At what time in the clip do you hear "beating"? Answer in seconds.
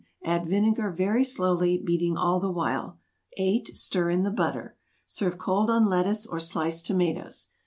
1.77-2.17